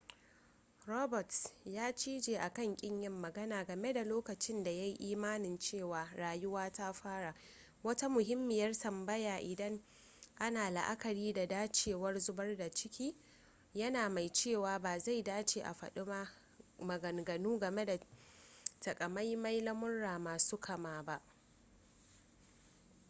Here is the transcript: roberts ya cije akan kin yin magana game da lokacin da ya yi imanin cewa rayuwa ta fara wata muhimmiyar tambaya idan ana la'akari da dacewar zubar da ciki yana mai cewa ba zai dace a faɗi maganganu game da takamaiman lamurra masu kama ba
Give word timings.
roberts 0.85 1.39
ya 1.75 1.91
cije 1.95 2.37
akan 2.39 2.75
kin 2.75 3.01
yin 3.01 3.11
magana 3.21 3.63
game 3.65 3.93
da 3.93 4.03
lokacin 4.03 4.63
da 4.63 4.71
ya 4.71 4.83
yi 4.85 4.95
imanin 5.11 5.59
cewa 5.59 6.05
rayuwa 6.15 6.71
ta 6.71 6.93
fara 6.93 7.35
wata 7.83 8.09
muhimmiyar 8.09 8.75
tambaya 8.77 9.37
idan 9.39 9.81
ana 10.39 10.69
la'akari 10.69 11.33
da 11.33 11.45
dacewar 11.47 12.19
zubar 12.19 12.57
da 12.57 12.69
ciki 12.69 13.15
yana 13.73 14.09
mai 14.09 14.29
cewa 14.29 14.79
ba 14.79 14.97
zai 14.99 15.23
dace 15.23 15.63
a 15.63 15.73
faɗi 15.73 16.27
maganganu 16.79 17.59
game 17.59 17.85
da 17.85 17.99
takamaiman 18.79 19.63
lamurra 19.65 20.19
masu 20.19 20.57
kama 20.59 21.03
ba 21.03 21.21